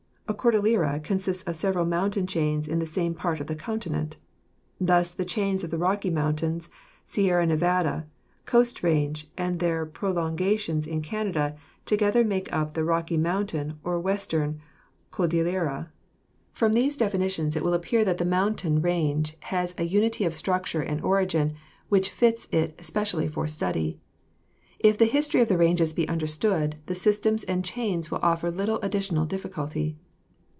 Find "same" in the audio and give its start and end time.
2.85-3.13